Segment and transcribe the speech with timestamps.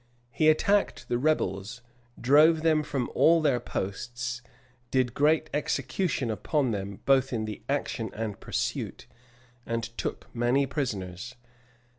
[0.31, 1.83] He attacked the rebels,
[2.19, 4.41] drove them from all their posts,
[4.89, 9.05] did great execution upon them, both in the action and pursuit,[]
[9.63, 11.35] and took many prisoners.